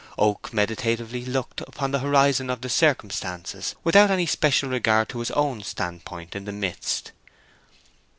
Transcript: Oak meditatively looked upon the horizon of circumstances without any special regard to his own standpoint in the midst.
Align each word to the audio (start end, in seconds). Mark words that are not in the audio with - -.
Oak 0.17 0.51
meditatively 0.51 1.23
looked 1.25 1.61
upon 1.61 1.91
the 1.91 1.99
horizon 1.99 2.49
of 2.49 2.71
circumstances 2.71 3.75
without 3.83 4.09
any 4.09 4.25
special 4.25 4.67
regard 4.67 5.09
to 5.09 5.19
his 5.19 5.29
own 5.29 5.61
standpoint 5.61 6.35
in 6.35 6.45
the 6.45 6.51
midst. 6.51 7.11